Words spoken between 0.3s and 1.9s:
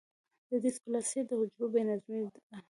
د ډیسپلاسیا د حجرو بې